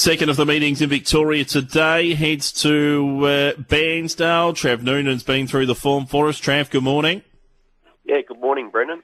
Second 0.00 0.30
of 0.30 0.38
the 0.38 0.46
meetings 0.46 0.80
in 0.80 0.88
Victoria 0.88 1.44
today 1.44 2.14
heads 2.14 2.52
to 2.62 3.18
uh, 3.20 3.52
Bairnsdale. 3.60 4.54
Trav 4.54 4.80
Noonan's 4.80 5.22
been 5.22 5.46
through 5.46 5.66
the 5.66 5.74
form 5.74 6.06
for 6.06 6.26
us. 6.28 6.40
Trav, 6.40 6.70
good 6.70 6.82
morning. 6.82 7.20
Yeah, 8.06 8.22
good 8.26 8.40
morning, 8.40 8.70
Brendan. 8.70 9.02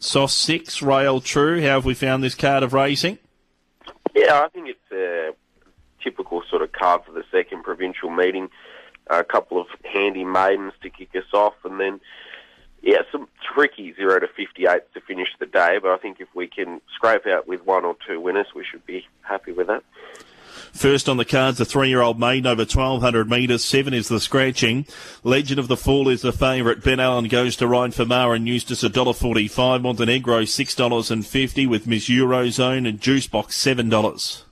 SOS 0.00 0.34
6, 0.34 0.82
Rail 0.82 1.22
True. 1.22 1.62
How 1.62 1.68
have 1.68 1.86
we 1.86 1.94
found 1.94 2.22
this 2.22 2.34
card 2.34 2.62
of 2.62 2.74
racing? 2.74 3.20
Yeah, 4.14 4.42
I 4.42 4.48
think 4.48 4.68
it's 4.68 4.92
a 4.92 5.30
typical 6.04 6.42
sort 6.50 6.60
of 6.60 6.72
card 6.72 7.06
for 7.06 7.12
the 7.12 7.24
second 7.32 7.62
provincial 7.62 8.10
meeting. 8.10 8.50
A 9.06 9.24
couple 9.24 9.58
of 9.58 9.66
handy 9.82 10.24
maidens 10.24 10.74
to 10.82 10.90
kick 10.90 11.16
us 11.16 11.32
off, 11.32 11.54
and 11.64 11.80
then 11.80 12.02
yeah, 12.82 13.02
some 13.10 13.28
tricky 13.54 13.94
zero 13.94 14.18
to 14.18 14.28
fifty-eight 14.28 14.92
to 14.94 15.00
finish 15.00 15.28
the 15.38 15.46
day. 15.46 15.78
But 15.80 15.92
I 15.92 15.98
think 15.98 16.20
if 16.20 16.28
we 16.34 16.48
can 16.48 16.80
scrape 16.94 17.26
out 17.26 17.46
with 17.46 17.64
one 17.64 17.84
or 17.84 17.96
two 18.06 18.20
winners, 18.20 18.48
we 18.54 18.64
should 18.64 18.84
be 18.86 19.06
happy 19.22 19.52
with 19.52 19.68
that. 19.68 19.82
First 20.72 21.08
on 21.08 21.18
the 21.18 21.24
cards, 21.24 21.58
the 21.58 21.64
three-year-old 21.64 22.18
maiden 22.18 22.46
over 22.46 22.62
1,200 22.62 23.28
metres. 23.28 23.62
Seven 23.62 23.92
is 23.92 24.08
the 24.08 24.18
scratching. 24.18 24.86
Legend 25.22 25.60
of 25.60 25.68
the 25.68 25.76
Fall 25.76 26.08
is 26.08 26.22
the 26.22 26.32
favourite. 26.32 26.82
Ben 26.82 26.98
Allen 26.98 27.28
goes 27.28 27.56
to 27.56 27.66
ride 27.66 27.94
for 27.94 28.06
Maher 28.06 28.34
and 28.34 28.48
Eustace 28.48 28.82
$1.45. 28.82 29.82
Montenegro 29.82 30.42
$6.50 30.42 31.68
with 31.68 31.86
Miss 31.86 32.08
Eurozone 32.08 32.88
and 32.88 33.00
Juicebox 33.00 33.50
$7. 33.50 34.42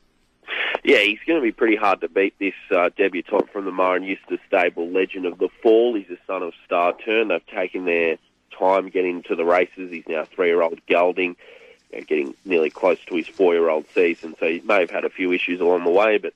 Yeah, 0.83 0.99
he's 0.99 1.19
going 1.27 1.39
to 1.39 1.43
be 1.43 1.53
pretty 1.53 1.77
hard 1.77 2.01
to 2.01 2.09
beat 2.09 2.39
this 2.39 2.55
uh, 2.71 2.89
debutant 2.97 3.53
from 3.53 3.67
the 3.67 3.71
Maher 3.71 3.99
Eustace 3.99 4.41
stable, 4.47 4.89
Legend 4.89 5.27
of 5.27 5.39
the 5.39 5.49
Fall. 5.63 5.95
He's 5.95 6.09
a 6.11 6.19
son 6.27 6.43
of 6.43 6.55
Star 6.65 6.95
Turn. 7.05 7.29
They've 7.29 7.47
taken 7.47 7.85
their 7.85 8.17
time 8.59 8.89
getting 8.89 9.23
to 9.25 9.37
the 9.37 9.45
races. 9.45 9.91
He's 9.91 10.09
now 10.09 10.25
three-year-old 10.25 10.81
gelding 10.87 11.37
and 11.93 12.07
getting 12.07 12.35
nearly 12.45 12.71
close 12.71 12.99
to 13.07 13.17
his 13.17 13.27
four-year-old 13.27 13.87
season. 13.95 14.35
So 14.41 14.47
he 14.47 14.61
may 14.61 14.81
have 14.81 14.91
had 14.91 15.05
a 15.05 15.11
few 15.11 15.33
issues 15.33 15.61
along 15.61 15.85
the 15.85 15.91
way, 15.91 16.19
but 16.19 16.33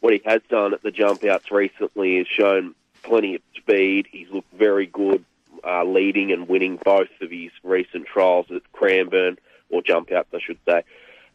what 0.00 0.12
he 0.12 0.22
has 0.26 0.42
done 0.48 0.74
at 0.74 0.82
the 0.82 0.90
jump 0.90 1.24
outs 1.24 1.50
recently 1.50 2.18
has 2.18 2.26
shown 2.28 2.74
plenty 3.02 3.34
of 3.36 3.42
speed. 3.56 4.06
He's 4.10 4.30
looked 4.30 4.52
very 4.52 4.86
good, 4.86 5.24
uh, 5.64 5.84
leading 5.84 6.30
and 6.30 6.48
winning 6.48 6.76
both 6.76 7.08
of 7.20 7.30
his 7.30 7.50
recent 7.62 8.06
trials 8.06 8.46
at 8.50 8.70
Cranbourne 8.72 9.38
or 9.70 9.82
jump 9.82 10.12
outs, 10.12 10.28
I 10.34 10.40
should 10.40 10.58
say. 10.68 10.82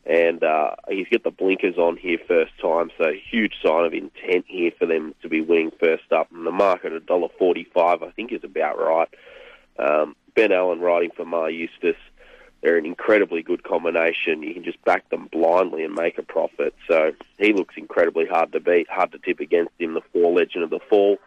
And 0.09 0.41
uh, 0.43 0.75
he's 0.87 1.07
got 1.11 1.23
the 1.23 1.31
blinkers 1.31 1.77
on 1.77 1.97
here 1.97 2.17
first 2.27 2.53
time, 2.61 2.91
so 2.97 3.11
huge 3.29 3.55
sign 3.61 3.85
of 3.85 3.93
intent 3.93 4.45
here 4.47 4.71
for 4.79 4.85
them 4.85 5.13
to 5.21 5.27
be 5.27 5.41
winning 5.41 5.71
first 5.79 6.11
up. 6.13 6.31
And 6.31 6.47
the 6.47 6.51
market 6.51 6.93
at 6.93 7.05
$1.45, 7.05 7.67
I 7.75 8.11
think, 8.11 8.31
is 8.31 8.43
about 8.43 8.79
right. 8.79 9.09
Um, 9.77 10.15
ben 10.33 10.53
Allen 10.53 10.79
riding 10.79 11.11
for 11.15 11.25
Maher 11.25 11.49
Eustace 11.49 11.97
they're 12.61 12.77
an 12.77 12.85
incredibly 12.85 13.43
good 13.43 13.63
combination. 13.63 14.41
You 14.41 14.53
can 14.53 14.63
just 14.63 14.83
back 14.83 15.09
them 15.09 15.29
blindly 15.31 15.83
and 15.83 15.93
make 15.93 16.17
a 16.17 16.23
profit. 16.23 16.73
So 16.87 17.11
he 17.37 17.53
looks 17.53 17.75
incredibly 17.77 18.25
hard 18.25 18.51
to 18.53 18.59
beat, 18.59 18.89
hard 18.89 19.11
to 19.11 19.19
tip 19.19 19.39
against 19.39 19.73
him. 19.79 19.93
The 19.93 20.01
four 20.11 20.33
legend 20.33 20.63
of 20.63 20.69
the 20.71 20.79
fall, 20.89 21.17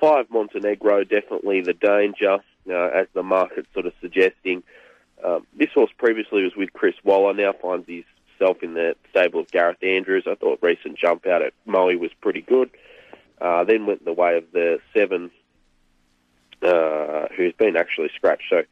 five 0.00 0.26
Montenegro, 0.30 1.04
definitely 1.04 1.60
the 1.60 1.72
danger, 1.72 2.38
uh, 2.68 2.88
as 2.88 3.06
the 3.14 3.22
market's 3.22 3.72
sort 3.72 3.86
of 3.86 3.92
suggesting. 4.00 4.62
Um, 5.24 5.46
this 5.56 5.70
horse 5.74 5.90
previously 5.96 6.42
was 6.42 6.56
with 6.56 6.72
Chris 6.72 6.94
Waller, 7.04 7.34
now 7.34 7.52
finds 7.52 7.86
himself 7.88 8.62
in 8.62 8.74
the 8.74 8.96
stable 9.10 9.40
of 9.40 9.50
Gareth 9.50 9.82
Andrews. 9.82 10.24
I 10.26 10.34
thought 10.34 10.58
recent 10.62 10.98
jump 10.98 11.26
out 11.26 11.42
at 11.42 11.52
Moe 11.64 11.96
was 11.96 12.12
pretty 12.20 12.42
good. 12.42 12.70
Uh, 13.40 13.64
then 13.64 13.86
went 13.86 14.04
the 14.04 14.12
way 14.12 14.36
of 14.36 14.44
the 14.52 14.78
seven, 14.94 15.30
uh, 16.62 17.26
who's 17.36 17.52
been 17.54 17.76
actually 17.76 18.10
scratched. 18.14 18.50
So 18.50 18.62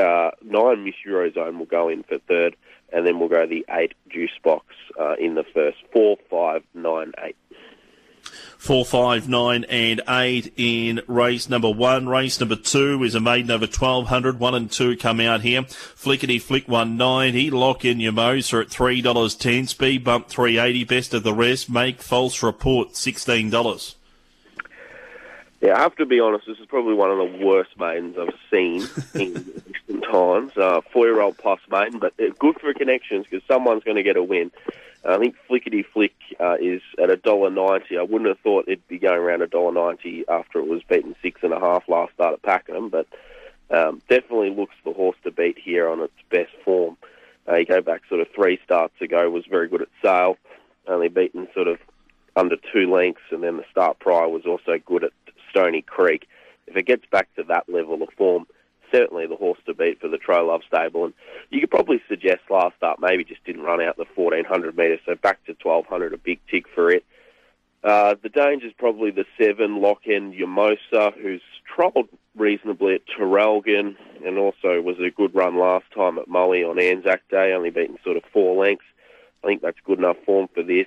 uh, 0.00 0.30
nine 0.42 0.84
Miss 0.84 0.94
Eurozone 1.06 1.58
will 1.58 1.66
go 1.66 1.88
in 1.88 2.02
for 2.02 2.18
third, 2.18 2.56
and 2.92 3.06
then 3.06 3.18
we'll 3.18 3.28
go 3.28 3.46
the 3.46 3.64
eight 3.70 3.94
juice 4.08 4.38
box 4.42 4.66
uh, 5.00 5.14
in 5.18 5.34
the 5.34 5.44
first. 5.44 5.78
Four, 5.92 6.18
five, 6.30 6.62
nine, 6.74 7.12
eight. 7.22 7.36
Four, 8.62 8.84
five, 8.84 9.28
nine, 9.28 9.64
and 9.64 10.00
eight 10.08 10.52
in 10.56 11.00
race 11.08 11.48
number 11.48 11.68
one. 11.68 12.08
Race 12.08 12.38
number 12.38 12.54
two 12.54 13.02
is 13.02 13.16
a 13.16 13.20
maiden 13.20 13.50
over 13.50 13.66
1200. 13.66 14.38
One 14.38 14.54
and 14.54 14.70
two 14.70 14.96
come 14.96 15.18
out 15.18 15.40
here. 15.40 15.62
Flickety 15.62 16.40
Flick 16.40 16.68
190. 16.68 17.50
Lock 17.50 17.84
in 17.84 17.98
your 17.98 18.12
Moser 18.12 18.60
at 18.60 18.68
$3.10. 18.68 19.66
Speed 19.66 20.04
bump 20.04 20.28
380. 20.28 20.84
Best 20.84 21.12
of 21.12 21.24
the 21.24 21.34
rest. 21.34 21.68
Make 21.68 22.00
false 22.00 22.40
report 22.40 22.90
$16. 22.90 23.94
Yeah, 25.60 25.76
I 25.76 25.80
have 25.80 25.96
to 25.96 26.06
be 26.06 26.20
honest. 26.20 26.46
This 26.46 26.60
is 26.60 26.66
probably 26.66 26.94
one 26.94 27.10
of 27.10 27.18
the 27.18 27.44
worst 27.44 27.76
maidens 27.80 28.16
I've 28.16 28.38
seen 28.48 28.86
in 29.20 29.62
recent 29.88 30.04
times. 30.04 30.56
Uh, 30.56 30.82
Four-year-old 30.92 31.36
plus 31.36 31.58
maiden, 31.68 31.98
but 31.98 32.14
good 32.38 32.60
for 32.60 32.72
connections 32.74 33.26
because 33.28 33.44
someone's 33.48 33.82
going 33.82 33.96
to 33.96 34.04
get 34.04 34.16
a 34.16 34.22
win. 34.22 34.52
I 35.04 35.18
think 35.18 35.34
Flickety 35.50 35.84
Flick 35.84 36.14
uh, 36.38 36.56
is 36.60 36.80
at 37.02 37.10
a 37.10 37.16
dollar 37.16 37.50
ninety. 37.50 37.98
I 37.98 38.02
wouldn't 38.02 38.28
have 38.28 38.38
thought 38.38 38.68
it'd 38.68 38.86
be 38.86 38.98
going 38.98 39.18
around 39.18 39.42
a 39.42 39.48
dollar 39.48 39.72
ninety 39.72 40.24
after 40.28 40.58
it 40.60 40.68
was 40.68 40.82
beaten 40.88 41.16
six 41.22 41.40
and 41.42 41.52
a 41.52 41.58
half 41.58 41.88
last 41.88 42.14
start 42.14 42.34
at 42.34 42.42
Pakenham, 42.42 42.88
but 42.88 43.06
um, 43.70 44.00
definitely 44.08 44.50
looks 44.50 44.74
the 44.84 44.92
horse 44.92 45.16
to 45.24 45.30
beat 45.30 45.58
here 45.58 45.88
on 45.88 46.00
its 46.00 46.12
best 46.30 46.52
form. 46.64 46.96
Uh, 47.48 47.56
you 47.56 47.64
go 47.64 47.80
back 47.80 48.02
sort 48.08 48.20
of 48.20 48.28
three 48.34 48.60
starts 48.64 48.94
ago, 49.00 49.28
was 49.28 49.44
very 49.50 49.68
good 49.68 49.82
at 49.82 49.88
Sale, 50.02 50.36
only 50.86 51.08
beaten 51.08 51.48
sort 51.52 51.66
of 51.66 51.78
under 52.36 52.56
two 52.72 52.90
lengths, 52.90 53.22
and 53.30 53.42
then 53.42 53.56
the 53.56 53.64
start 53.70 53.98
prior 53.98 54.28
was 54.28 54.46
also 54.46 54.78
good 54.86 55.02
at 55.04 55.12
Stony 55.50 55.82
Creek. 55.82 56.28
If 56.68 56.76
it 56.76 56.86
gets 56.86 57.04
back 57.10 57.34
to 57.34 57.42
that 57.44 57.68
level 57.68 58.02
of 58.02 58.08
form, 58.16 58.46
certainly 58.92 59.26
the 59.26 59.36
horse 59.36 59.58
to 59.66 59.74
beat 59.74 60.00
for 60.00 60.08
the 60.08 60.18
Tro 60.18 60.46
Love 60.46 60.62
stable. 60.66 61.06
And 61.06 61.14
you 61.50 61.60
could 61.60 61.70
probably 61.70 62.00
suggest 62.08 62.42
last 62.50 62.76
start 62.76 63.00
maybe 63.00 63.24
just 63.24 63.44
didn't 63.44 63.62
run 63.62 63.80
out 63.80 63.96
the 63.96 64.06
1400 64.14 64.76
metres, 64.76 65.00
so 65.04 65.14
back 65.16 65.44
to 65.46 65.56
1200, 65.62 66.12
a 66.12 66.18
big 66.18 66.38
tick 66.50 66.66
for 66.74 66.90
it. 66.90 67.04
Uh, 67.82 68.14
the 68.22 68.28
danger 68.28 68.66
is 68.66 68.72
probably 68.78 69.10
the 69.10 69.24
seven, 69.36 69.80
Locken 69.80 70.38
Yamosa, 70.38 71.12
who's 71.20 71.42
travelled 71.74 72.08
reasonably 72.36 72.94
at 72.94 73.02
Traralgon 73.06 73.96
and 74.24 74.38
also 74.38 74.80
was 74.80 75.00
a 75.00 75.10
good 75.10 75.34
run 75.34 75.58
last 75.58 75.86
time 75.92 76.16
at 76.18 76.28
Mully 76.28 76.68
on 76.68 76.78
Anzac 76.78 77.28
Day, 77.28 77.52
only 77.52 77.70
beaten 77.70 77.98
sort 78.04 78.16
of 78.16 78.22
four 78.32 78.62
lengths. 78.64 78.84
I 79.42 79.48
think 79.48 79.62
that's 79.62 79.78
good 79.84 79.98
enough 79.98 80.18
form 80.24 80.48
for 80.54 80.62
this. 80.62 80.86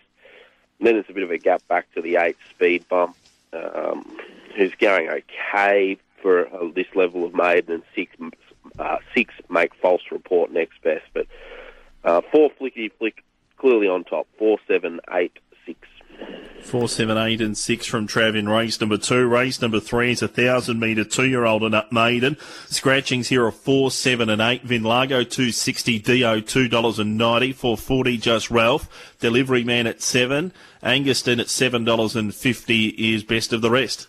And 0.80 0.88
then 0.88 0.94
there's 0.94 1.10
a 1.10 1.14
bit 1.14 1.24
of 1.24 1.32
a 1.32 1.38
gap 1.38 1.68
back 1.68 1.94
to 1.96 2.02
the 2.02 2.16
eight 2.16 2.38
speed 2.52 2.88
bump. 2.88 3.18
Um, 3.52 4.18
who's 4.56 4.74
going 4.76 5.10
okay 5.10 5.98
for 6.26 6.48
uh, 6.48 6.72
this 6.74 6.88
level 6.96 7.24
of 7.24 7.36
maiden, 7.36 7.72
and 7.76 7.84
six 7.94 8.16
uh, 8.80 8.98
six 9.16 9.32
make 9.48 9.76
false 9.76 10.02
report 10.12 10.52
next 10.52 10.82
best. 10.82 11.06
But 11.14 11.28
uh, 12.04 12.22
four 12.32 12.50
flickety 12.60 12.92
flick 12.98 13.24
clearly 13.58 13.88
on 13.88 14.06
top. 14.06 14.26
Four 14.40 14.58
seven 14.68 15.02
eight 15.12 15.38
six. 15.68 15.78
Four, 16.64 16.88
seven, 16.90 17.16
eight, 17.18 17.42
and 17.42 17.56
six 17.56 17.86
from 17.86 18.08
Trav 18.08 18.36
in 18.36 18.50
race 18.50 18.80
number 18.80 18.98
two. 18.98 19.28
Race 19.28 19.62
number 19.62 19.80
three 19.80 20.12
is 20.12 20.24
a 20.24 20.28
thousand 20.28 20.80
metre 20.80 21.04
two-year-old 21.04 21.62
and 21.62 21.76
up 21.76 21.92
maiden. 21.92 22.38
Scratchings 22.70 23.28
here 23.28 23.46
are 23.46 23.52
four, 23.52 23.92
seven, 23.92 24.30
and 24.30 24.42
eight. 24.42 24.66
Vinlago 24.66 25.30
two 25.30 25.52
sixty, 25.52 26.00
Dio 26.00 26.40
two 26.40 26.68
dollars 26.68 26.98
and 26.98 27.18
ninety. 27.20 27.52
Four 27.52 27.78
forty, 27.78 28.18
just 28.18 28.50
Ralph. 28.50 29.14
Delivery 29.20 29.64
man 29.64 29.86
at 29.86 30.02
seven. 30.02 30.54
Anguston 30.82 31.40
at 31.40 31.50
seven 31.50 31.84
dollars 31.84 32.16
and 32.16 32.34
fifty 32.34 32.88
is 32.88 33.24
best 33.24 33.54
of 33.54 33.62
the 33.62 33.70
rest. 33.70 34.08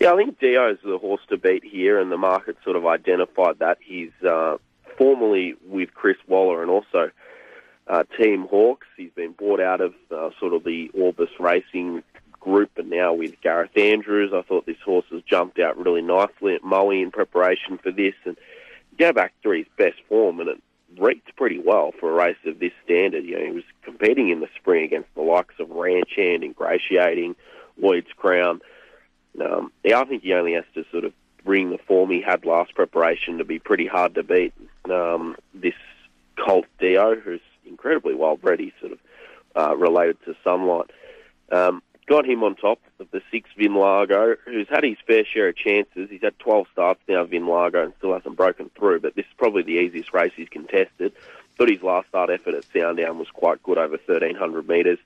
Yeah, 0.00 0.12
I 0.12 0.16
think 0.16 0.40
Dio's 0.40 0.78
the 0.84 0.98
horse 0.98 1.20
to 1.28 1.36
beat 1.36 1.64
here, 1.64 2.00
and 2.00 2.10
the 2.10 2.16
market 2.16 2.56
sort 2.64 2.76
of 2.76 2.86
identified 2.86 3.60
that. 3.60 3.78
He's 3.80 4.10
uh, 4.28 4.58
formerly 4.98 5.54
with 5.66 5.94
Chris 5.94 6.16
Waller 6.26 6.62
and 6.62 6.70
also 6.70 7.10
uh, 7.86 8.04
Team 8.18 8.46
Hawkes. 8.48 8.86
He's 8.96 9.12
been 9.14 9.32
bought 9.32 9.60
out 9.60 9.80
of 9.80 9.94
uh, 10.10 10.30
sort 10.40 10.52
of 10.52 10.64
the 10.64 10.90
Orbis 10.94 11.30
Racing 11.38 12.02
group 12.40 12.70
and 12.76 12.90
now 12.90 13.14
with 13.14 13.40
Gareth 13.40 13.76
Andrews. 13.76 14.32
I 14.34 14.42
thought 14.42 14.66
this 14.66 14.80
horse 14.84 15.06
has 15.10 15.22
jumped 15.22 15.58
out 15.58 15.78
really 15.78 16.02
nicely 16.02 16.54
at 16.54 16.64
Moe 16.64 16.90
in 16.90 17.10
preparation 17.10 17.78
for 17.78 17.90
this. 17.90 18.14
And 18.24 18.36
go 18.98 19.12
back 19.12 19.32
to 19.42 19.50
his 19.50 19.66
best 19.78 19.96
form, 20.08 20.40
and 20.40 20.48
it 20.50 20.62
reeked 20.98 21.34
pretty 21.36 21.58
well 21.58 21.92
for 21.98 22.10
a 22.10 22.14
race 22.14 22.36
of 22.46 22.58
this 22.58 22.72
standard. 22.84 23.24
You 23.24 23.38
know, 23.38 23.46
he 23.46 23.52
was 23.52 23.64
competing 23.82 24.28
in 24.28 24.40
the 24.40 24.48
spring 24.56 24.84
against 24.84 25.12
the 25.14 25.22
likes 25.22 25.54
of 25.58 25.70
Ranch 25.70 26.10
Hand, 26.16 26.44
Ingratiating, 26.44 27.34
Lloyd's 27.78 28.12
Crown. 28.16 28.60
Um, 29.40 29.72
yeah, 29.82 30.00
I 30.00 30.04
think 30.04 30.22
he 30.22 30.32
only 30.32 30.54
has 30.54 30.64
to 30.74 30.84
sort 30.90 31.04
of 31.04 31.12
bring 31.44 31.70
the 31.70 31.78
form 31.78 32.10
he 32.10 32.20
had 32.20 32.44
last 32.44 32.74
preparation 32.74 33.38
to 33.38 33.44
be 33.44 33.58
pretty 33.58 33.86
hard 33.86 34.14
to 34.14 34.22
beat. 34.22 34.54
Um, 34.90 35.36
this 35.52 35.74
Colt 36.36 36.66
Dio, 36.78 37.14
who's 37.14 37.40
incredibly 37.66 38.14
well 38.14 38.36
bred, 38.36 38.60
he's 38.60 38.72
sort 38.80 38.92
of 38.92 38.98
uh, 39.56 39.76
related 39.76 40.16
to 40.24 40.34
Sunlight. 40.42 40.90
Um, 41.52 41.82
got 42.06 42.26
him 42.26 42.42
on 42.42 42.54
top 42.54 42.80
of 42.98 43.10
the 43.10 43.22
six 43.30 43.48
Vin 43.56 43.74
Largo, 43.74 44.36
who's 44.44 44.68
had 44.68 44.84
his 44.84 44.96
fair 45.06 45.24
share 45.24 45.48
of 45.48 45.56
chances. 45.56 46.10
He's 46.10 46.22
had 46.22 46.38
12 46.38 46.66
starts 46.72 47.00
now, 47.08 47.24
Vin 47.24 47.46
Largo, 47.46 47.84
and 47.84 47.92
still 47.98 48.12
hasn't 48.12 48.36
broken 48.36 48.70
through, 48.76 49.00
but 49.00 49.14
this 49.14 49.26
is 49.26 49.32
probably 49.36 49.62
the 49.62 49.72
easiest 49.72 50.12
race 50.12 50.32
he's 50.36 50.48
contested. 50.48 51.12
Thought 51.56 51.68
his 51.68 51.82
last 51.82 52.08
start 52.08 52.30
effort 52.30 52.54
at 52.54 52.64
Sandown 52.72 53.18
was 53.18 53.30
quite 53.30 53.62
good 53.62 53.78
over 53.78 53.96
1,300 53.96 54.68
metres. 54.68 54.98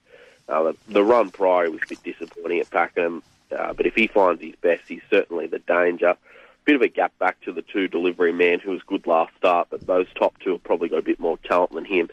Uh, 0.48 0.62
the, 0.64 0.76
the 0.88 1.04
run 1.04 1.30
prior 1.30 1.70
was 1.70 1.80
a 1.84 1.88
bit 1.88 2.02
disappointing 2.02 2.60
at 2.60 2.70
Pakenham. 2.70 3.22
Uh, 3.56 3.72
but 3.72 3.86
if 3.86 3.94
he 3.94 4.06
finds 4.06 4.42
his 4.42 4.54
best, 4.60 4.82
he's 4.88 5.02
certainly 5.10 5.46
the 5.46 5.58
danger. 5.60 6.16
Bit 6.64 6.76
of 6.76 6.82
a 6.82 6.88
gap 6.88 7.18
back 7.18 7.40
to 7.42 7.52
the 7.52 7.62
two 7.62 7.88
delivery 7.88 8.32
man 8.32 8.60
who 8.60 8.72
was 8.72 8.82
good 8.86 9.06
last 9.06 9.34
start, 9.36 9.68
but 9.70 9.86
those 9.86 10.06
top 10.14 10.38
two 10.40 10.52
have 10.52 10.64
probably 10.64 10.88
got 10.88 10.98
a 10.98 11.02
bit 11.02 11.18
more 11.18 11.38
talent 11.38 11.72
than 11.72 11.84
him. 11.84 12.10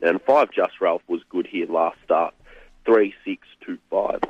And 0.00 0.22
five 0.22 0.50
Just 0.50 0.80
Ralph 0.80 1.02
was 1.08 1.20
good 1.28 1.46
here 1.46 1.66
last 1.66 1.98
start. 2.04 2.34
Three 2.86 3.14
six 3.24 3.46
two 3.60 3.78
five. 3.90 4.20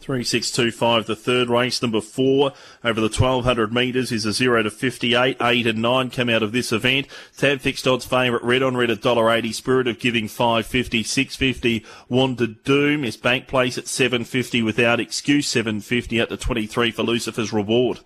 3625, 0.00 1.06
the 1.06 1.16
third 1.16 1.48
race, 1.48 1.82
number 1.82 2.00
four, 2.00 2.52
over 2.84 3.00
the 3.00 3.08
1200 3.08 3.72
metres 3.72 4.12
is 4.12 4.24
a 4.24 4.32
0 4.32 4.62
to 4.62 4.70
58. 4.70 5.36
8 5.40 5.66
and 5.66 5.82
9 5.82 6.10
come 6.10 6.28
out 6.28 6.42
of 6.42 6.52
this 6.52 6.72
event. 6.72 7.06
Tab 7.36 7.60
fixed 7.60 7.86
odds 7.86 8.04
favourite, 8.04 8.44
red 8.44 8.62
on 8.62 8.76
red 8.76 8.90
at 8.90 9.00
$1.80. 9.00 9.54
Spirit 9.54 9.88
of 9.88 9.98
Giving 9.98 10.28
550, 10.28 11.02
650. 11.02 11.84
Wanted 12.08 12.62
Doom 12.64 13.04
is 13.04 13.16
bank 13.16 13.46
place 13.46 13.78
at 13.78 13.88
750 13.88 14.62
without 14.62 15.00
excuse, 15.00 15.48
750 15.48 16.20
at 16.20 16.28
the 16.28 16.36
23 16.36 16.90
for 16.90 17.02
Lucifer's 17.02 17.52
Reward. 17.52 18.00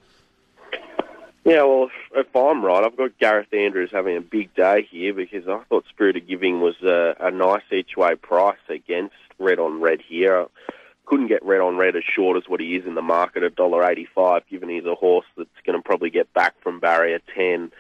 Yeah, 1.45 1.63
well, 1.63 1.85
if, 2.13 2.27
if 2.27 2.37
I'm 2.37 2.65
right, 2.65 2.85
I've 2.85 2.97
got 2.97 3.19
Gareth 3.19 3.53
Andrews 3.53 3.91
having 3.93 4.17
a 4.17 4.21
big 4.21 4.55
day 4.55 4.87
here 4.91 5.15
because 5.15 5.49
I 5.49 5.61
thought 5.69 5.85
Spirit 5.89 6.17
of 6.17 6.29
Giving 6.29 6.61
was 6.61 6.77
a, 6.83 7.17
a 7.19 7.31
nice 7.31 7.63
each 7.73 7.97
way 7.97 8.15
price 8.15 8.59
against 8.69 9.15
red 9.39 9.59
on 9.59 9.81
red 9.81 10.03
here 10.07 10.47
couldn't 11.11 11.27
get 11.27 11.45
red 11.45 11.61
on 11.61 11.77
red 11.77 11.97
as 11.97 12.05
short 12.05 12.37
as 12.37 12.49
what 12.49 12.61
he 12.61 12.77
is 12.77 12.87
in 12.87 12.95
the 12.95 13.03
market 13.03 13.43
at 13.43 13.57
$1.85, 13.57 14.43
given 14.49 14.69
he's 14.69 14.85
a 14.85 14.95
horse 14.95 15.27
that's 15.37 15.51
going 15.67 15.77
to 15.77 15.83
probably 15.83 16.09
get 16.09 16.33
back 16.35 16.55
from 16.63 16.79
barrier 16.79 17.19
10 17.35 17.73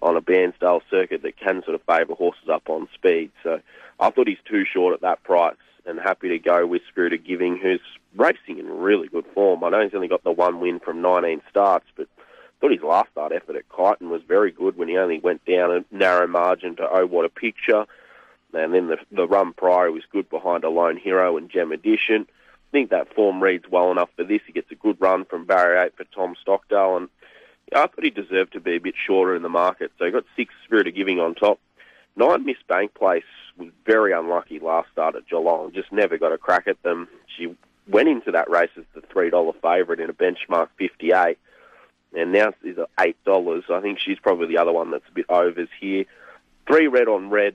on 0.00 0.16
a 0.16 0.22
Bairnsdale 0.22 0.80
circuit 0.90 1.20
that 1.22 1.36
can 1.36 1.62
sort 1.64 1.74
of 1.74 1.82
favour 1.82 2.14
horses 2.14 2.48
up 2.50 2.70
on 2.70 2.88
speed. 2.94 3.30
So 3.42 3.60
I 4.00 4.08
thought 4.08 4.26
he's 4.26 4.38
too 4.48 4.64
short 4.64 4.94
at 4.94 5.02
that 5.02 5.22
price 5.22 5.54
and 5.84 6.00
happy 6.00 6.30
to 6.30 6.38
go 6.38 6.66
with 6.66 6.80
of 6.96 7.24
Giving, 7.24 7.58
who's 7.58 7.82
racing 8.16 8.58
in 8.58 8.66
really 8.66 9.08
good 9.08 9.26
form. 9.34 9.62
I 9.64 9.68
know 9.68 9.82
he's 9.82 9.94
only 9.94 10.08
got 10.08 10.24
the 10.24 10.32
one 10.32 10.58
win 10.58 10.80
from 10.80 11.02
19 11.02 11.42
starts, 11.50 11.86
but 11.94 12.08
thought 12.62 12.72
his 12.72 12.80
last 12.80 13.10
start 13.10 13.32
effort 13.32 13.56
at 13.56 13.68
Kyneton 13.68 14.08
was 14.08 14.22
very 14.26 14.50
good 14.50 14.78
when 14.78 14.88
he 14.88 14.96
only 14.96 15.18
went 15.18 15.44
down 15.44 15.70
a 15.70 15.94
narrow 15.94 16.26
margin 16.26 16.76
to 16.76 16.88
Oh 16.90 17.04
What 17.04 17.26
a 17.26 17.28
Picture. 17.28 17.84
And 18.54 18.72
then 18.72 18.88
the, 18.88 18.96
the 19.10 19.28
run 19.28 19.52
prior 19.52 19.92
was 19.92 20.04
good 20.10 20.30
behind 20.30 20.64
a 20.64 20.70
Lone 20.70 20.96
Hero 20.96 21.36
and 21.36 21.50
Gem 21.50 21.70
Edition 21.70 22.26
think 22.72 22.90
that 22.90 23.14
form 23.14 23.42
reads 23.42 23.64
well 23.70 23.92
enough 23.92 24.08
for 24.16 24.24
this. 24.24 24.40
He 24.46 24.52
gets 24.52 24.70
a 24.72 24.74
good 24.76 25.00
run 25.00 25.24
from 25.24 25.44
barrier 25.44 25.84
eight 25.84 25.96
for 25.96 26.04
Tom 26.04 26.34
Stockdale, 26.40 26.96
and 26.96 27.08
I 27.74 27.86
thought 27.86 28.02
he 28.02 28.10
deserved 28.10 28.54
to 28.54 28.60
be 28.60 28.76
a 28.76 28.80
bit 28.80 28.94
shorter 28.96 29.36
in 29.36 29.42
the 29.42 29.48
market. 29.48 29.92
So 29.98 30.06
he 30.06 30.10
got 30.10 30.24
six 30.34 30.52
Spirit 30.64 30.88
of 30.88 30.94
Giving 30.94 31.20
on 31.20 31.34
top. 31.34 31.60
Nine 32.16 32.44
Miss 32.44 32.56
Bank 32.68 32.94
Place 32.94 33.24
was 33.56 33.70
very 33.86 34.12
unlucky 34.12 34.58
last 34.58 34.90
start 34.90 35.14
at 35.14 35.28
Geelong. 35.28 35.72
Just 35.72 35.92
never 35.92 36.18
got 36.18 36.32
a 36.32 36.38
crack 36.38 36.66
at 36.66 36.82
them. 36.82 37.08
She 37.36 37.54
went 37.88 38.08
into 38.08 38.32
that 38.32 38.50
race 38.50 38.70
as 38.76 38.84
the 38.94 39.00
three 39.00 39.30
dollar 39.30 39.52
favourite 39.62 40.00
in 40.00 40.10
a 40.10 40.14
benchmark 40.14 40.68
fifty 40.76 41.12
eight, 41.12 41.38
and 42.16 42.32
now 42.32 42.52
is 42.62 42.78
at 42.78 42.88
eight 43.00 43.22
dollars. 43.24 43.64
I 43.70 43.80
think 43.80 43.98
she's 43.98 44.18
probably 44.18 44.48
the 44.48 44.58
other 44.58 44.72
one 44.72 44.90
that's 44.90 45.08
a 45.08 45.14
bit 45.14 45.26
overs 45.28 45.68
here. 45.80 46.04
Three 46.66 46.86
red 46.86 47.08
on 47.08 47.30
red 47.30 47.54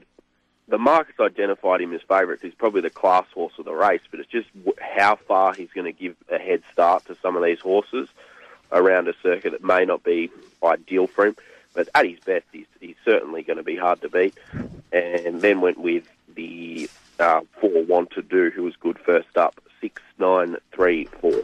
the 0.67 0.77
market's 0.77 1.19
identified 1.19 1.81
him 1.81 1.93
as 1.93 2.01
favourite. 2.01 2.41
He's 2.41 2.53
probably 2.53 2.81
the 2.81 2.89
class 2.89 3.25
horse 3.33 3.53
of 3.57 3.65
the 3.65 3.73
race, 3.73 4.01
but 4.11 4.19
it's 4.19 4.29
just 4.29 4.49
how 4.81 5.15
far 5.15 5.53
he's 5.53 5.71
going 5.71 5.85
to 5.85 5.97
give 5.97 6.15
a 6.29 6.37
head 6.37 6.61
start 6.71 7.05
to 7.05 7.15
some 7.21 7.37
of 7.37 7.43
these 7.43 7.59
horses 7.59 8.09
around 8.71 9.07
a 9.07 9.13
circuit 9.23 9.51
that 9.51 9.63
may 9.63 9.85
not 9.85 10.03
be 10.03 10.29
ideal 10.63 11.07
for 11.07 11.27
him. 11.27 11.35
But 11.73 11.89
at 11.95 12.05
his 12.05 12.19
best, 12.19 12.45
he's, 12.51 12.65
he's 12.81 12.95
certainly 13.05 13.43
going 13.43 13.57
to 13.57 13.63
be 13.63 13.77
hard 13.77 14.01
to 14.01 14.09
beat. 14.09 14.35
And 14.91 15.41
then 15.41 15.61
went 15.61 15.77
with 15.77 16.07
the 16.33 16.89
uh, 17.19 17.41
four 17.61 17.83
want 17.83 18.11
to 18.11 18.21
do, 18.21 18.49
who 18.49 18.63
was 18.63 18.75
good 18.75 18.99
first 18.99 19.37
up, 19.37 19.61
six 19.79 20.01
nine 20.17 20.57
three 20.71 21.05
four. 21.05 21.43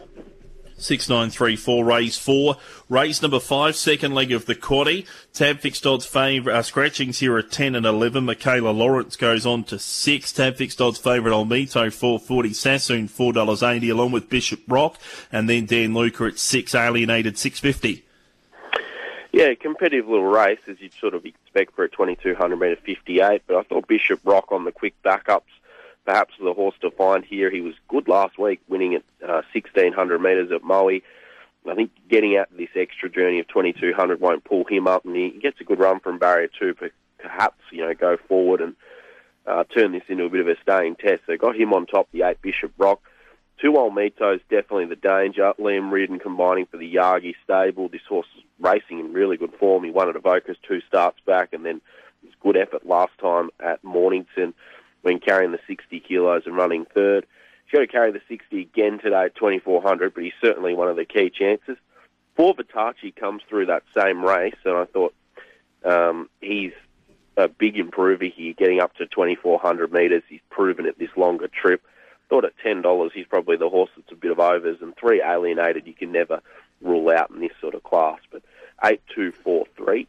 6934 0.78 1.86
race 1.86 2.18
four. 2.18 2.58
Race 2.90 3.22
number 3.22 3.40
five, 3.40 3.76
second 3.76 4.14
leg 4.14 4.32
of 4.32 4.46
the 4.46 4.56
quaddy. 4.56 5.06
Tab 5.34 5.60
fixed 5.60 5.86
odds 5.86 6.06
favourite, 6.06 6.58
uh, 6.58 6.62
scratchings 6.62 7.20
here 7.20 7.38
at 7.38 7.52
10 7.52 7.76
and 7.76 7.86
11. 7.86 8.26
Michaela 8.26 8.72
Lawrence 8.72 9.16
goes 9.16 9.46
on 9.46 9.64
to 9.66 9.80
six. 9.80 10.32
Tab 10.32 10.56
fixed 10.56 10.82
odds 10.82 11.00
favourite 11.00 11.34
Olmito 11.34 11.92
440. 11.92 12.54
Sassoon 12.54 13.08
$4.80 13.08 13.92
along 13.92 14.12
with 14.12 14.30
Bishop 14.30 14.62
Rock. 14.68 14.98
And 15.32 15.50
then 15.50 15.66
Dan 15.66 15.94
Luca 15.94 16.26
at 16.26 16.38
six, 16.38 16.76
alienated 16.76 17.38
650. 17.38 18.06
Yeah, 19.32 19.56
competitive 19.56 20.08
little 20.08 20.28
race 20.28 20.60
as 20.68 20.80
you'd 20.80 20.94
sort 20.94 21.16
of 21.16 21.26
expect 21.26 21.76
for 21.76 21.84
a 21.84 21.90
2200 21.90 22.56
metre 22.56 22.76
58. 22.86 23.42
But 23.48 23.56
I 23.58 23.64
thought 23.64 23.88
Bishop 23.88 24.20
Rock 24.24 24.52
on 24.52 24.64
the 24.64 24.72
quick 24.72 24.94
backups 25.04 25.42
perhaps 26.06 26.34
the 26.42 26.54
horse 26.54 26.76
to 26.82 26.92
find 26.92 27.24
here. 27.24 27.50
He 27.50 27.62
was 27.62 27.74
good 27.88 28.08
last 28.08 28.38
week, 28.38 28.62
winning 28.68 28.96
at 28.96 29.04
uh, 29.24 29.42
1600 29.54 30.20
metres 30.20 30.52
at 30.52 30.64
Moe. 30.64 31.00
I 31.70 31.76
think 31.76 31.92
getting 32.10 32.36
out 32.38 32.56
this 32.56 32.70
extra 32.76 33.10
journey 33.10 33.40
of 33.40 33.48
2200 33.48 34.20
won't 34.20 34.44
pull 34.44 34.66
him 34.66 34.88
up, 34.88 35.06
and 35.06 35.16
he 35.16 35.30
gets 35.30 35.62
a 35.62 35.64
good 35.64 35.80
run 35.80 36.00
from 36.00 36.20
barrier 36.20 36.50
two. 36.60 36.76
but 36.80 36.92
Perhaps 37.20 37.62
you 37.72 37.80
know 37.80 37.94
go 37.94 38.18
forward 38.28 38.60
and 38.60 38.76
uh, 39.48 39.64
turn 39.64 39.94
this 39.94 40.04
into 40.10 40.26
a 40.26 40.30
bit 40.30 40.42
of 40.42 40.48
a 40.48 40.56
staying 40.62 40.96
test. 40.96 41.22
So 41.26 41.38
got 41.38 41.56
him 41.56 41.74
on 41.74 41.86
top, 41.86 42.10
the 42.12 42.24
eight 42.24 42.42
Bishop 42.42 42.74
Rock. 42.78 43.02
Two 43.62 43.78
Old 43.78 43.94
Mitos, 43.94 44.42
definitely 44.50 44.88
the 44.88 44.98
danger. 44.98 45.54
Liam 45.58 45.90
Riordan 45.90 46.20
combining 46.20 46.66
for 46.66 46.76
the 46.76 46.96
Yagi 46.96 47.34
stable. 47.46 47.88
This 47.88 48.02
horse 48.10 48.28
is 48.38 48.44
racing 48.60 49.00
in 49.00 49.14
really 49.14 49.38
good 49.38 49.54
form. 49.58 49.86
He 49.86 49.92
won 49.92 50.10
at 50.10 50.18
Echuca 50.18 50.56
two 50.68 50.82
starts 50.82 51.20
back, 51.26 51.54
and 51.54 51.66
then 51.66 51.80
his 52.24 52.34
good 52.42 52.58
effort 52.58 52.86
last 52.86 53.14
time 53.22 53.52
at 53.64 53.82
Mornington 53.84 54.54
when 55.04 55.20
carrying 55.20 55.52
the 55.52 55.60
60 55.68 56.00
kilos 56.02 56.44
and 56.46 56.56
running 56.56 56.86
third. 56.86 57.26
He's 57.66 57.78
got 57.78 57.82
to 57.82 57.88
carry 57.88 58.12
the 58.12 58.22
60 58.28 58.62
again 58.62 59.00
today 59.00 59.26
at 59.26 59.36
2400, 59.36 60.14
but 60.14 60.24
he's 60.24 60.34
certainly 60.42 60.74
one 60.74 60.90
of 60.90 60.96
the 60.96 61.06
key 61.06 61.30
chances. 61.30 61.78
For 62.36 62.56
Vitachi 62.56 63.16
comes 63.16 63.44
through 63.48 63.68
that 63.68 63.84
same 63.96 64.24
race, 64.24 64.56
and 64.66 64.76
I 64.76 64.86
thought 64.86 65.14
um, 65.86 66.30
he's 66.42 66.74
a 67.38 67.48
big 67.48 67.78
improver 67.78 68.26
here, 68.26 68.54
getting 68.54 68.80
up 68.80 68.96
to 68.96 69.06
2400 69.06 69.94
metres. 69.94 70.24
He's 70.28 70.42
proven 70.50 70.86
it 70.86 70.98
this 70.98 71.16
longer 71.16 71.48
trip. 71.48 71.84
Thought 72.30 72.46
at 72.46 72.58
$10, 72.66 73.12
he's 73.14 73.28
probably 73.28 73.58
the 73.58 73.70
horse 73.70 73.92
that's 73.96 74.12
a 74.12 74.16
bit 74.16 74.32
of 74.32 74.40
overs, 74.40 74.78
and 74.82 74.96
three 74.96 75.22
alienated 75.22 75.86
you 75.86 75.94
can 75.94 76.12
never 76.12 76.42
rule 76.82 77.10
out 77.10 77.30
in 77.30 77.40
this 77.40 77.52
sort 77.62 77.76
of 77.76 77.84
class. 77.84 78.20
But 78.32 78.42
Eight 78.84 79.02
two 79.16 79.32
four 79.32 79.66
three. 79.78 80.08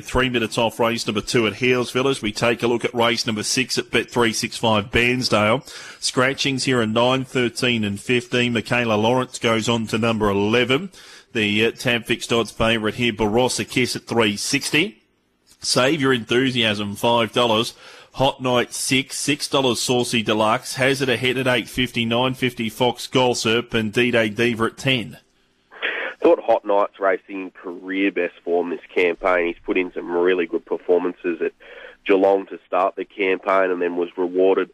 Three 0.00 0.28
minutes 0.30 0.58
off 0.58 0.80
race 0.80 1.06
number 1.06 1.20
two 1.20 1.46
at 1.46 1.54
Healesville 1.54 2.10
as 2.10 2.22
we 2.22 2.32
take 2.32 2.62
a 2.62 2.66
look 2.66 2.84
at 2.84 2.94
race 2.94 3.26
number 3.26 3.42
six 3.42 3.78
at 3.78 3.90
Bet 3.90 4.10
three 4.10 4.32
six 4.32 4.56
five 4.56 4.90
Bairnsdale. 4.90 5.66
Scratchings 6.02 6.64
here 6.64 6.80
are 6.80 6.86
nine, 6.86 7.24
thirteen, 7.24 7.84
and 7.84 8.00
fifteen. 8.00 8.52
Michaela 8.52 8.94
Lawrence 8.94 9.38
goes 9.38 9.68
on 9.68 9.86
to 9.88 9.98
number 9.98 10.28
eleven. 10.28 10.90
The 11.32 11.66
uh, 11.66 11.70
tab 11.72 12.06
fixed 12.06 12.32
odds 12.32 12.50
favourite 12.50 12.94
here, 12.94 13.12
Barossa 13.12 13.68
Kiss 13.68 13.94
at 13.94 14.04
three 14.04 14.36
sixty. 14.36 15.02
Save 15.60 16.00
your 16.00 16.12
enthusiasm 16.12 16.96
five 16.96 17.32
dollars. 17.32 17.74
Hot 18.12 18.40
Night 18.40 18.72
six, 18.72 19.16
six 19.18 19.48
dollars 19.48 19.80
Saucy 19.80 20.22
Deluxe. 20.22 20.74
Hazard 20.74 21.10
ahead 21.10 21.36
at 21.36 21.46
eight 21.46 21.68
fifty, 21.68 22.04
nine 22.04 22.34
fifty 22.34 22.68
Fox 22.68 23.06
Golsip 23.06 23.74
and 23.74 23.92
D 23.92 24.10
Day 24.10 24.28
Diva 24.28 24.64
at 24.64 24.78
ten 24.78 25.18
thought 26.20 26.40
Hot 26.40 26.64
Nights 26.64 26.98
racing 27.00 27.52
career 27.52 28.10
best 28.10 28.34
form 28.44 28.70
this 28.70 28.80
campaign. 28.94 29.48
He's 29.48 29.64
put 29.64 29.78
in 29.78 29.92
some 29.92 30.10
really 30.10 30.46
good 30.46 30.64
performances 30.64 31.40
at 31.42 31.52
Geelong 32.06 32.46
to 32.46 32.58
start 32.66 32.96
the 32.96 33.04
campaign, 33.04 33.70
and 33.70 33.80
then 33.80 33.96
was 33.96 34.10
rewarded 34.16 34.70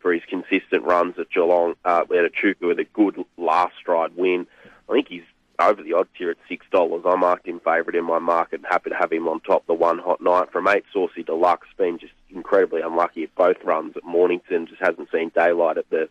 for 0.00 0.12
his 0.12 0.22
consistent 0.28 0.84
runs 0.84 1.18
at 1.18 1.30
Geelong 1.30 1.74
uh, 1.84 2.04
at 2.10 2.24
Echuca 2.24 2.66
with 2.66 2.78
a 2.78 2.84
good 2.84 3.24
last 3.38 3.74
stride 3.80 4.16
win. 4.16 4.46
I 4.88 4.92
think 4.92 5.08
he's 5.08 5.22
over 5.58 5.82
the 5.82 5.94
odds 5.94 6.10
here 6.18 6.30
at 6.30 6.36
six 6.48 6.66
dollars. 6.70 7.04
I 7.06 7.16
marked 7.16 7.46
him 7.46 7.60
favourite 7.60 7.96
in 7.96 8.04
my 8.04 8.18
market. 8.18 8.60
And 8.60 8.66
happy 8.66 8.90
to 8.90 8.96
have 8.96 9.12
him 9.12 9.28
on 9.28 9.40
top. 9.40 9.66
The 9.66 9.74
one 9.74 9.98
hot 9.98 10.20
night 10.20 10.52
from 10.52 10.68
eight 10.68 10.84
Saucy 10.92 11.22
Deluxe 11.22 11.68
been 11.76 11.98
just 11.98 12.12
incredibly 12.34 12.80
unlucky 12.80 13.24
at 13.24 13.34
both 13.34 13.62
runs 13.64 13.96
at 13.96 14.04
Mornington. 14.04 14.66
Just 14.66 14.82
hasn't 14.82 15.10
seen 15.10 15.30
daylight 15.34 15.78
at 15.78 15.88
the 15.90 16.08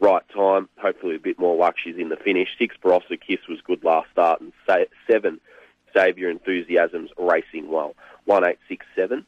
right 0.00 0.22
time. 0.34 0.68
Hopefully, 0.78 1.16
a 1.16 1.20
bit 1.20 1.38
more 1.38 1.56
luck. 1.56 1.76
She's 1.82 1.96
in 1.96 2.08
the 2.08 2.16
finish. 2.16 2.48
Six 2.58 2.76
Barossa 2.82 3.20
Kiss 3.20 3.46
was 3.48 3.60
good 3.60 3.84
last 3.84 4.10
start, 4.10 4.40
and 4.40 4.52
seven 5.10 5.40
Saviour 5.94 6.30
Enthusiasms 6.30 7.10
racing 7.18 7.68
well. 7.68 7.94
One 8.24 8.46
eight 8.46 8.58
six 8.68 8.86
seven. 8.96 9.26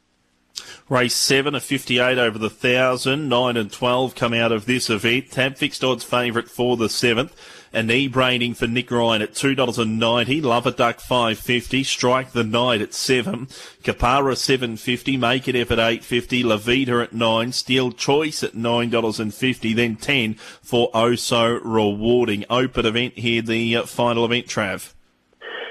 Race 0.88 1.14
7, 1.14 1.54
a 1.54 1.60
58 1.60 2.16
over 2.16 2.38
the 2.38 2.46
1,000. 2.46 3.28
9 3.28 3.56
and 3.56 3.72
12 3.72 4.14
come 4.14 4.32
out 4.32 4.52
of 4.52 4.66
this 4.66 4.88
event. 4.88 5.30
Tab 5.30 5.56
fixed 5.56 5.84
odds 5.84 6.04
favourite 6.04 6.48
for 6.48 6.76
the 6.76 6.86
7th. 6.86 7.32
An 7.72 7.90
e-braining 7.90 8.54
for 8.54 8.66
Nick 8.66 8.90
Ryan 8.90 9.22
at 9.22 9.32
$2.90. 9.32 10.42
Love 10.42 10.66
a 10.66 10.70
Duck 10.70 11.00
550. 11.00 11.84
Strike 11.84 12.32
the 12.32 12.44
Night 12.44 12.80
at 12.80 12.94
7. 12.94 13.48
Capara 13.82 14.36
750. 14.36 15.16
Make 15.16 15.48
it 15.48 15.56
at 15.56 15.70
850. 15.70 16.42
Levita 16.42 17.02
at 17.02 17.12
9. 17.12 17.52
Steel 17.52 17.92
Choice 17.92 18.42
at 18.42 18.52
$9.50. 18.52 19.74
Then 19.74 19.96
10 19.96 20.34
for 20.34 20.90
Oh 20.94 21.14
So 21.14 21.60
Rewarding. 21.62 22.44
Open 22.48 22.86
event 22.86 23.18
here, 23.18 23.42
the 23.42 23.76
uh, 23.76 23.82
final 23.84 24.24
event, 24.24 24.46
Trav. 24.46 24.92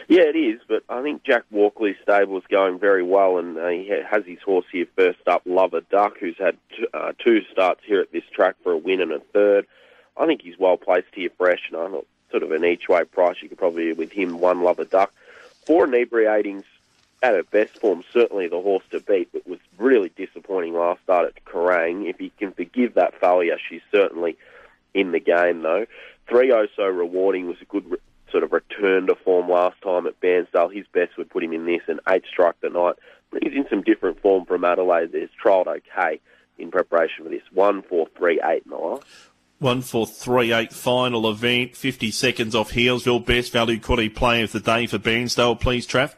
Yeah, 0.07 0.23
it 0.23 0.37
is, 0.37 0.61
but 0.67 0.83
I 0.87 1.01
think 1.01 1.23
Jack 1.23 1.45
Walkley's 1.51 1.97
stable 2.03 2.37
is 2.37 2.43
going 2.49 2.77
very 2.77 3.01
well, 3.01 3.39
and 3.39 3.57
uh, 3.57 3.69
he 3.69 3.91
has 4.07 4.23
his 4.25 4.37
horse 4.45 4.65
here 4.71 4.85
first 4.95 5.27
up, 5.27 5.41
Love 5.45 5.73
a 5.73 5.81
Duck, 5.81 6.13
who's 6.19 6.37
had 6.37 6.57
t- 6.69 6.85
uh, 6.93 7.13
two 7.17 7.41
starts 7.51 7.81
here 7.85 8.01
at 8.01 8.11
this 8.11 8.23
track 8.31 8.55
for 8.61 8.73
a 8.73 8.77
win 8.77 9.01
and 9.01 9.11
a 9.11 9.19
third. 9.33 9.65
I 10.17 10.25
think 10.25 10.41
he's 10.41 10.57
well 10.57 10.77
placed 10.77 11.13
here 11.13 11.29
fresh, 11.37 11.69
and 11.71 11.77
I 11.77 11.87
thought 11.87 12.07
sort 12.31 12.43
of 12.43 12.51
an 12.51 12.65
each 12.65 12.87
way 12.89 13.03
price. 13.03 13.37
You 13.41 13.49
could 13.49 13.57
probably 13.57 13.93
with 13.93 14.11
him 14.11 14.39
one 14.39 14.61
love 14.61 14.79
a 14.79 14.85
Duck. 14.85 15.13
Four 15.65 15.87
inebriatings 15.87 16.63
at 17.23 17.33
her 17.33 17.43
best 17.43 17.79
form, 17.79 18.03
certainly 18.13 18.47
the 18.47 18.61
horse 18.61 18.83
to 18.91 18.99
beat, 18.99 19.29
but 19.33 19.47
was 19.47 19.59
really 19.77 20.11
disappointing 20.15 20.73
last 20.73 21.01
start 21.03 21.25
at 21.25 21.45
Kerang. 21.45 22.07
If 22.07 22.21
you 22.21 22.29
can 22.37 22.51
forgive 22.51 22.93
that 22.95 23.19
failure, 23.19 23.57
she's 23.69 23.81
certainly 23.91 24.37
in 24.93 25.11
the 25.11 25.19
game, 25.19 25.61
though. 25.61 25.85
Three 26.27 26.51
oh 26.51 26.67
so 26.75 26.85
rewarding 26.85 27.47
was 27.47 27.57
a 27.61 27.65
good 27.65 27.89
re- 27.89 27.97
sort 28.31 28.43
of 28.43 28.51
return 28.51 29.07
to 29.07 29.15
form 29.15 29.49
last 29.49 29.81
time 29.81 30.07
at 30.07 30.19
Bairnsdale. 30.19 30.73
His 30.73 30.85
best 30.87 31.17
would 31.17 31.29
put 31.29 31.43
him 31.43 31.53
in 31.53 31.65
this, 31.65 31.81
and 31.87 31.99
eight 32.09 32.23
strike 32.27 32.59
the 32.61 32.69
night. 32.69 32.95
But 33.31 33.43
he's 33.43 33.53
in 33.53 33.67
some 33.69 33.81
different 33.81 34.21
form 34.21 34.45
from 34.45 34.65
Adelaide. 34.65 35.11
He's 35.13 35.29
trialled 35.43 35.67
okay 35.67 36.19
in 36.57 36.71
preparation 36.71 37.23
for 37.23 37.29
this. 37.29 37.43
One, 37.51 37.81
four, 37.81 38.07
three, 38.17 38.39
eight 38.43 38.69
last. 38.69 39.03
One 39.59 39.81
four 39.81 40.05
three 40.05 40.51
eight 40.51 40.73
final 40.73 41.29
event, 41.29 41.77
fifty 41.77 42.11
seconds 42.11 42.53
off 42.55 42.71
Healesville. 42.71 43.25
Best 43.25 43.53
value 43.53 43.79
quality 43.79 44.09
play 44.09 44.43
of 44.43 44.51
the 44.51 44.59
day 44.59 44.85
for 44.85 44.99
Bairnsdale, 44.99 45.59
please, 45.59 45.87
Trav. 45.87 46.13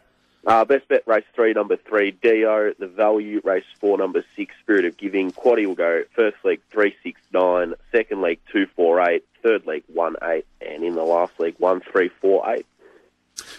Uh, 0.45 0.65
best 0.65 0.87
bet 0.87 1.03
race 1.05 1.23
three, 1.35 1.53
number 1.53 1.75
three, 1.75 2.11
Dio. 2.11 2.73
The 2.79 2.87
value 2.87 3.39
race 3.43 3.65
four, 3.79 3.97
number 3.97 4.23
six, 4.35 4.55
Spirit 4.61 4.85
of 4.85 4.97
Giving. 4.97 5.31
Quaddy 5.31 5.67
will 5.67 5.75
go 5.75 6.03
first 6.15 6.37
leg 6.43 6.61
three 6.71 6.95
six 7.03 7.21
nine, 7.31 7.75
second 7.91 8.21
leg 8.21 8.39
two 8.51 8.65
four 8.75 9.01
eight, 9.07 9.23
third 9.43 9.67
leg 9.67 9.83
one 9.87 10.15
eight, 10.23 10.47
and 10.59 10.83
in 10.83 10.95
the 10.95 11.03
last 11.03 11.39
leg 11.39 11.53
one 11.59 11.81
three 11.81 12.09
four 12.21 12.49
eight. 12.49 12.65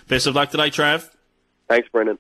Best 0.08 0.26
of 0.26 0.34
luck 0.34 0.50
today, 0.50 0.70
Trav. 0.70 1.08
Thanks, 1.68 1.88
Brendan. 1.90 2.18